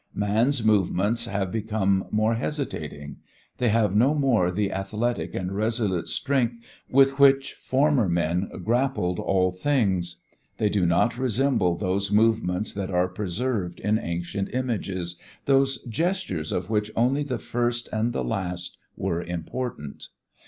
[0.15, 3.17] Man's movements have become more hesitating.
[3.59, 6.57] They have no more the athletic and resolute strength
[6.89, 10.17] with which former men grappled all things.
[10.57, 16.67] They do not resemble those movements that are preserved in ancient images, those gestures of
[16.71, 20.07] which only the first and the last were important.